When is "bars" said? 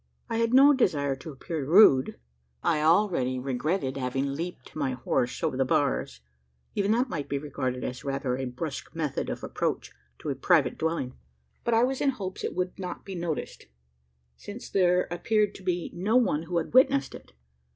5.63-6.21